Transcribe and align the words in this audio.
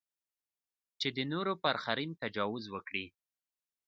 چې 0.99 1.07
د 1.15 1.19
نورو 1.31 1.53
پر 1.63 1.75
حریم 1.83 2.11
تجاوز 2.23 2.63
وکړي. 2.73 3.05